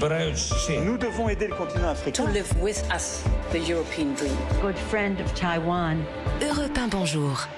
Nous 0.00 0.96
devons 0.96 1.28
aider 1.28 1.48
le 1.48 1.54
continent 1.56 1.88
africain. 1.88 2.24
To 2.24 2.30
live 2.30 2.46
with 2.62 2.80
us, 2.94 3.24
the 3.50 3.68
European 3.68 4.14
dream. 4.14 4.36
Good 4.62 4.76
friend 4.76 5.20
of 5.20 5.34
Taiwan. 5.34 5.98
Europe 6.40 6.78
1, 6.78 6.88
bonjour. 6.88 7.48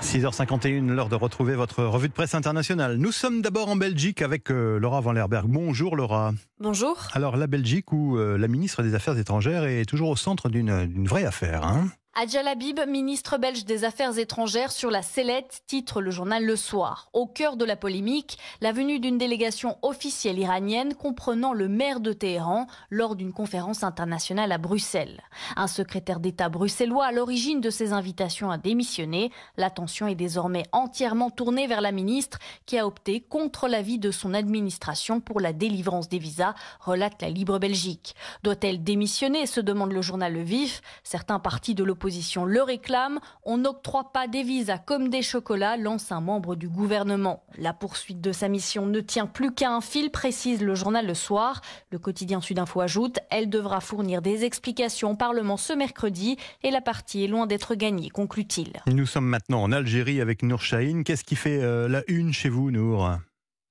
6h51, 0.00 0.86
l'heure 0.86 1.10
de 1.10 1.16
retrouver 1.16 1.54
votre 1.54 1.84
revue 1.84 2.08
de 2.08 2.14
presse 2.14 2.34
internationale. 2.34 2.96
Nous 2.96 3.12
sommes 3.12 3.42
d'abord 3.42 3.68
en 3.68 3.76
Belgique 3.76 4.22
avec 4.22 4.50
euh, 4.50 4.78
Laura 4.78 5.02
Van 5.02 5.12
Lerberg. 5.12 5.48
Bonjour 5.48 5.96
Laura. 5.96 6.32
Bonjour. 6.60 6.96
Alors 7.12 7.36
la 7.36 7.46
Belgique 7.46 7.92
où 7.92 8.16
euh, 8.16 8.38
la 8.38 8.48
ministre 8.48 8.82
des 8.82 8.94
Affaires 8.94 9.18
étrangères 9.18 9.64
est 9.64 9.84
toujours 9.84 10.08
au 10.08 10.16
centre 10.16 10.48
d'une 10.48 11.06
vraie 11.06 11.24
affaire. 11.24 11.62
Hein? 11.62 11.88
Adjal 12.18 12.48
Habib, 12.48 12.80
ministre 12.88 13.36
belge 13.36 13.66
des 13.66 13.84
Affaires 13.84 14.18
étrangères 14.18 14.72
sur 14.72 14.90
la 14.90 15.02
sellette, 15.02 15.60
titre 15.66 16.00
le 16.00 16.10
journal 16.10 16.46
Le 16.46 16.56
Soir. 16.56 17.10
Au 17.12 17.26
cœur 17.26 17.58
de 17.58 17.64
la 17.66 17.76
polémique, 17.76 18.38
la 18.62 18.72
venue 18.72 19.00
d'une 19.00 19.18
délégation 19.18 19.76
officielle 19.82 20.38
iranienne 20.38 20.94
comprenant 20.94 21.52
le 21.52 21.68
maire 21.68 22.00
de 22.00 22.14
Téhéran 22.14 22.68
lors 22.88 23.16
d'une 23.16 23.34
conférence 23.34 23.82
internationale 23.82 24.50
à 24.50 24.56
Bruxelles. 24.56 25.20
Un 25.56 25.66
secrétaire 25.66 26.18
d'État 26.18 26.48
bruxellois 26.48 27.04
à 27.04 27.12
l'origine 27.12 27.60
de 27.60 27.68
ces 27.68 27.92
invitations 27.92 28.50
a 28.50 28.56
démissionné. 28.56 29.30
L'attention 29.58 30.08
est 30.08 30.14
désormais 30.14 30.64
entièrement 30.72 31.28
tournée 31.28 31.66
vers 31.66 31.82
la 31.82 31.92
ministre 31.92 32.38
qui 32.64 32.78
a 32.78 32.86
opté 32.86 33.20
contre 33.20 33.68
l'avis 33.68 33.98
de 33.98 34.10
son 34.10 34.32
administration 34.32 35.20
pour 35.20 35.38
la 35.38 35.52
délivrance 35.52 36.08
des 36.08 36.18
visas, 36.18 36.54
relate 36.80 37.20
la 37.20 37.28
Libre 37.28 37.58
Belgique. 37.58 38.14
Doit-elle 38.42 38.82
démissionner 38.82 39.44
se 39.44 39.60
demande 39.60 39.92
le 39.92 40.00
journal 40.00 40.32
Le 40.32 40.42
Vif. 40.42 40.80
Certains 41.04 41.40
partis 41.40 41.74
de 41.74 41.84
l'opposition 41.84 42.05
le 42.44 42.62
réclame. 42.62 43.18
On 43.44 43.58
n'octroie 43.58 44.12
pas 44.12 44.28
des 44.28 44.42
visas 44.42 44.78
comme 44.78 45.08
des 45.08 45.22
chocolats, 45.22 45.76
lance 45.76 46.12
un 46.12 46.20
membre 46.20 46.54
du 46.54 46.68
gouvernement. 46.68 47.42
La 47.58 47.72
poursuite 47.72 48.20
de 48.20 48.32
sa 48.32 48.48
mission 48.48 48.86
ne 48.86 49.00
tient 49.00 49.26
plus 49.26 49.52
qu'à 49.52 49.72
un 49.72 49.80
fil, 49.80 50.10
précise 50.10 50.62
le 50.62 50.74
journal 50.74 51.06
Le 51.06 51.14
Soir. 51.14 51.60
Le 51.90 51.98
quotidien 51.98 52.40
Sudinfo 52.40 52.80
ajoute, 52.80 53.18
elle 53.30 53.50
devra 53.50 53.80
fournir 53.80 54.22
des 54.22 54.44
explications 54.44 55.12
au 55.12 55.16
Parlement 55.16 55.56
ce 55.56 55.72
mercredi 55.72 56.36
et 56.62 56.70
la 56.70 56.80
partie 56.80 57.24
est 57.24 57.28
loin 57.28 57.46
d'être 57.46 57.74
gagnée, 57.74 58.10
conclut-il. 58.10 58.72
Nous 58.86 59.06
sommes 59.06 59.26
maintenant 59.26 59.62
en 59.62 59.72
Algérie 59.72 60.20
avec 60.20 60.42
Nour 60.42 60.62
Chahine. 60.62 61.04
Qu'est-ce 61.04 61.24
qui 61.24 61.36
fait 61.36 61.60
euh, 61.62 61.88
la 61.88 62.02
une 62.08 62.32
chez 62.32 62.48
vous, 62.48 62.70
Nour? 62.70 63.10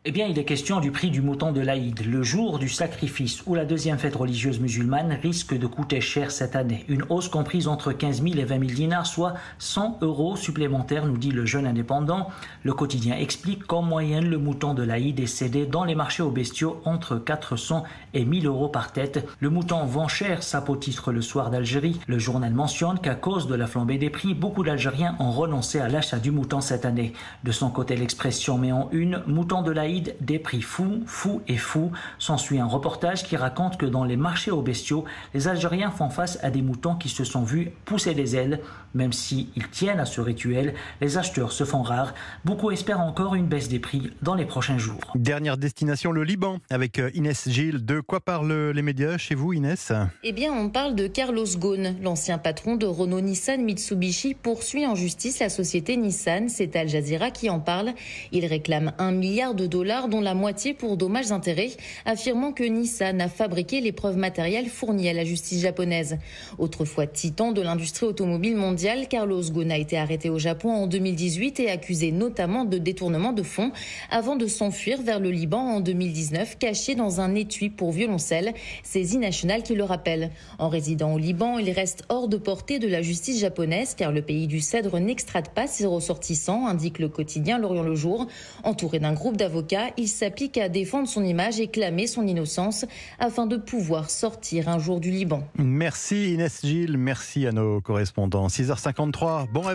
Eh 0.07 0.11
bien, 0.11 0.27
il 0.27 0.37
est 0.37 0.45
question 0.45 0.79
du 0.79 0.91
prix 0.91 1.09
du 1.09 1.23
mouton 1.23 1.51
de 1.51 1.61
l'Aïd, 1.61 2.05
le 2.05 2.21
jour 2.21 2.59
du 2.59 2.69
sacrifice 2.69 3.41
où 3.47 3.55
la 3.55 3.65
deuxième 3.65 3.97
fête 3.97 4.15
religieuse 4.15 4.59
musulmane 4.59 5.17
risque 5.19 5.57
de 5.57 5.65
coûter 5.65 5.99
cher 5.99 6.29
cette 6.29 6.55
année. 6.55 6.85
Une 6.87 7.03
hausse 7.09 7.27
comprise 7.27 7.67
entre 7.67 7.91
15 7.91 8.21
000 8.21 8.35
et 8.37 8.43
20 8.43 8.59
000 8.59 8.71
dinars, 8.75 9.07
soit 9.07 9.33
100 9.57 9.97
euros 10.01 10.35
supplémentaires, 10.35 11.07
nous 11.07 11.17
dit 11.17 11.31
le 11.31 11.47
jeune 11.47 11.65
indépendant. 11.65 12.29
Le 12.61 12.73
quotidien 12.73 13.17
explique 13.17 13.65
qu'en 13.65 13.81
moyenne, 13.81 14.29
le 14.29 14.37
mouton 14.37 14.75
de 14.75 14.83
l'Aïd 14.83 15.19
est 15.19 15.25
cédé 15.25 15.65
dans 15.65 15.83
les 15.83 15.95
marchés 15.95 16.21
aux 16.21 16.29
bestiaux 16.29 16.79
entre 16.85 17.15
400 17.15 17.83
et 18.13 18.25
1000 18.25 18.45
euros 18.45 18.69
par 18.69 18.91
tête. 18.91 19.27
Le 19.39 19.49
mouton 19.49 19.85
vend 19.85 20.07
cher, 20.07 20.41
titre 20.79 21.13
le 21.13 21.23
soir 21.23 21.49
d'Algérie. 21.49 21.99
Le 22.05 22.19
journal 22.19 22.53
mentionne 22.53 22.99
qu'à 22.99 23.15
cause 23.15 23.47
de 23.47 23.55
la 23.55 23.65
flambée 23.65 23.97
des 23.97 24.11
prix, 24.11 24.35
beaucoup 24.35 24.63
d'Algériens 24.63 25.15
ont 25.17 25.31
renoncé 25.31 25.79
à 25.79 25.87
l'achat 25.87 26.19
du 26.19 26.29
mouton 26.29 26.61
cette 26.61 26.85
année. 26.85 27.13
De 27.43 27.51
son 27.51 27.71
côté, 27.71 27.95
l'expression 27.95 28.59
met 28.59 28.71
en 28.71 28.87
une 28.91 29.23
mouton 29.25 29.63
de 29.63 29.71
l'Aïd 29.71 29.94
des 30.01 30.39
prix 30.39 30.61
fous, 30.61 31.03
fous 31.05 31.41
et 31.47 31.57
fous. 31.57 31.91
S'ensuit 32.19 32.59
un 32.59 32.65
reportage 32.65 33.23
qui 33.23 33.35
raconte 33.35 33.77
que 33.77 33.85
dans 33.85 34.03
les 34.03 34.17
marchés 34.17 34.51
aux 34.51 34.61
bestiaux, 34.61 35.05
les 35.33 35.47
Algériens 35.47 35.91
font 35.91 36.09
face 36.09 36.39
à 36.43 36.49
des 36.49 36.61
moutons 36.61 36.95
qui 36.95 37.09
se 37.09 37.23
sont 37.23 37.43
vus 37.43 37.71
pousser 37.85 38.13
des 38.13 38.35
ailes. 38.35 38.61
Même 38.93 39.11
s'ils 39.11 39.47
tiennent 39.71 39.99
à 39.99 40.05
ce 40.05 40.21
rituel, 40.21 40.73
les 41.01 41.17
acheteurs 41.17 41.51
se 41.51 41.65
font 41.65 41.81
rares. 41.81 42.13
Beaucoup 42.45 42.71
espèrent 42.71 43.01
encore 43.01 43.35
une 43.35 43.47
baisse 43.47 43.67
des 43.67 43.79
prix 43.79 44.11
dans 44.21 44.35
les 44.35 44.45
prochains 44.45 44.77
jours. 44.77 45.01
Dernière 45.15 45.57
destination, 45.57 46.11
le 46.11 46.23
Liban, 46.23 46.59
avec 46.69 46.99
euh, 46.99 47.11
Inès 47.13 47.49
Gilles. 47.49 47.83
De 47.83 47.99
quoi 47.99 48.19
parlent 48.19 48.71
les 48.71 48.81
médias 48.81 49.17
chez 49.17 49.35
vous, 49.35 49.51
Inès? 49.51 49.91
Eh 50.23 50.31
bien, 50.31 50.53
on 50.53 50.69
parle 50.69 50.95
de 50.95 51.07
Carlos 51.07 51.45
Ghosn, 51.57 51.95
l'ancien 52.01 52.37
patron 52.37 52.75
de 52.77 52.85
Renault 52.85 53.21
Nissan 53.21 53.61
Mitsubishi, 53.61 54.33
poursuit 54.33 54.85
en 54.85 54.95
justice 54.95 55.39
la 55.39 55.49
société 55.49 55.97
Nissan. 55.97 56.47
C'est 56.47 56.75
Al 56.75 56.87
Jazeera 56.87 57.31
qui 57.31 57.49
en 57.49 57.59
parle. 57.59 57.93
Il 58.31 58.45
réclame 58.45 58.93
un 58.97 59.11
milliard 59.11 59.55
de 59.55 59.67
dollars 59.67 59.84
dont 59.85 60.21
la 60.21 60.33
moitié 60.33 60.73
pour 60.73 60.97
dommages 60.97 61.31
intérêts, 61.31 61.69
affirmant 62.05 62.51
que 62.51 62.63
Nissan 62.63 63.21
a 63.21 63.27
fabriqué 63.27 63.81
les 63.81 63.91
preuves 63.91 64.17
matérielles 64.17 64.67
fournies 64.67 65.09
à 65.09 65.13
la 65.13 65.23
justice 65.23 65.61
japonaise. 65.61 66.17
Autrefois 66.57 67.05
titan 67.05 67.51
de 67.51 67.61
l'industrie 67.61 68.07
automobile 68.07 68.55
mondiale, 68.55 69.07
Carlos 69.07 69.43
Ghosn 69.43 69.69
a 69.69 69.77
été 69.77 69.95
arrêté 69.95 70.31
au 70.31 70.39
Japon 70.39 70.71
en 70.71 70.87
2018 70.87 71.59
et 71.59 71.69
accusé 71.69 72.11
notamment 72.11 72.65
de 72.65 72.79
détournement 72.79 73.31
de 73.31 73.43
fonds 73.43 73.71
avant 74.09 74.35
de 74.35 74.47
s'enfuir 74.47 75.03
vers 75.03 75.19
le 75.19 75.29
Liban 75.29 75.75
en 75.75 75.79
2019, 75.81 76.57
caché 76.57 76.95
dans 76.95 77.21
un 77.21 77.35
étui 77.35 77.69
pour 77.69 77.91
violoncelle. 77.91 78.53
C'est 78.81 79.03
Z-National 79.03 79.61
qui 79.61 79.75
le 79.75 79.83
rappelle. 79.83 80.31
En 80.57 80.67
résidant 80.67 81.13
au 81.13 81.19
Liban, 81.19 81.59
il 81.59 81.69
reste 81.69 82.05
hors 82.09 82.27
de 82.27 82.37
portée 82.37 82.79
de 82.79 82.87
la 82.87 83.03
justice 83.03 83.39
japonaise 83.39 83.93
car 83.93 84.11
le 84.11 84.23
pays 84.23 84.47
du 84.47 84.61
Cèdre 84.61 84.99
n'extrade 84.99 85.49
pas 85.49 85.67
ses 85.67 85.85
ressortissants, 85.85 86.65
indique 86.65 86.97
le 86.97 87.07
quotidien 87.07 87.59
L'Orient 87.59 87.83
le 87.83 87.93
Jour. 87.93 88.25
Entouré 88.63 88.97
d'un 88.97 89.13
groupe 89.13 89.37
d'avocats, 89.37 89.74
il 89.97 90.07
s'applique 90.07 90.57
à 90.57 90.69
défendre 90.69 91.07
son 91.07 91.23
image 91.23 91.59
et 91.59 91.67
clamer 91.67 92.07
son 92.07 92.25
innocence 92.27 92.85
afin 93.19 93.45
de 93.45 93.57
pouvoir 93.57 94.09
sortir 94.09 94.69
un 94.69 94.79
jour 94.79 94.99
du 94.99 95.11
Liban. 95.11 95.43
Merci 95.57 96.33
Inès 96.33 96.61
Gilles, 96.63 96.97
merci 96.97 97.47
à 97.47 97.51
nos 97.51 97.81
correspondants. 97.81 98.47
6h53, 98.47 99.49
bon 99.51 99.61
réveil. 99.61 99.73